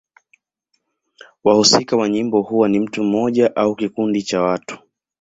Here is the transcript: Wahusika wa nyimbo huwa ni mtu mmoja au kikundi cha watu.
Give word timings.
Wahusika 1.43 1.97
wa 1.97 2.09
nyimbo 2.09 2.41
huwa 2.41 2.69
ni 2.69 2.79
mtu 2.79 3.03
mmoja 3.03 3.55
au 3.55 3.75
kikundi 3.75 4.23
cha 4.23 4.41
watu. 4.41 4.77